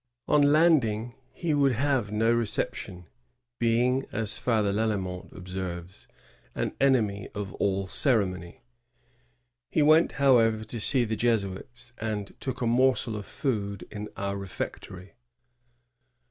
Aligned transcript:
On 0.27 0.41
landing, 0.41 1.13
he 1.31 1.53
would 1.53 1.73
have 1.73 2.11
no 2.11 2.33
reception, 2.33 3.05
being, 3.59 4.07
as 4.11 4.39
Father 4.39 4.73
Lalemant 4.73 5.31
observes, 5.31 6.07
"an 6.55 6.73
enemy 6.81 7.29
of 7.35 7.53
all 7.59 7.87
ceremony." 7.87 8.63
He 9.69 9.83
went, 9.83 10.13
however, 10.13 10.63
to 10.63 10.79
see 10.79 11.03
the 11.05 11.15
Jesuits, 11.15 11.93
and 11.99 12.33
"took 12.39 12.61
a 12.61 12.65
morsel 12.65 13.15
of 13.15 13.27
food 13.27 13.87
in 13.91 14.09
our 14.17 14.37
refectory." 14.37 15.13